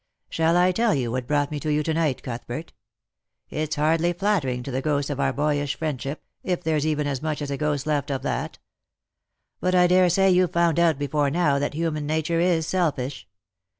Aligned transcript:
"Shall 0.31 0.57
I 0.57 0.71
tell 0.71 0.95
you 0.95 1.11
what 1.11 1.27
brought 1.27 1.51
me 1.51 1.59
to 1.59 1.71
you 1.71 1.83
to 1.83 1.93
night, 1.93 2.23
Cuthbert? 2.23 2.73
It's 3.51 3.75
hardly 3.75 4.13
flattering 4.13 4.63
to 4.63 4.71
the 4.71 4.81
ghost 4.81 5.11
of 5.11 5.19
our 5.19 5.31
boyish 5.31 5.77
friendship— 5.77 6.23
if 6.43 6.63
there's 6.63 6.87
even 6.87 7.05
as 7.05 7.21
much 7.21 7.39
as 7.39 7.51
a 7.51 7.55
ghost 7.57 7.85
left 7.85 8.09
of 8.09 8.23
that!— 8.23 8.57
but 9.61 9.75
I 9.75 9.85
daresay 9.85 10.31
you've 10.31 10.53
found 10.53 10.79
out 10.79 10.97
before 10.97 11.29
now 11.29 11.59
that 11.59 11.75
human 11.75 12.07
nature 12.07 12.39
is 12.39 12.65
selfish. 12.65 13.27